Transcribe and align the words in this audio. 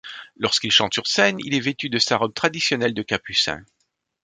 Lorsqu'il 0.35 0.71
chante 0.71 0.95
sur 0.95 1.05
scène, 1.05 1.35
il 1.43 1.53
est 1.53 1.59
vêtu 1.59 1.87
de 1.87 1.99
sa 1.99 2.17
robe 2.17 2.33
traditionnelle 2.33 2.95
de 2.95 3.03
capucin. 3.03 3.63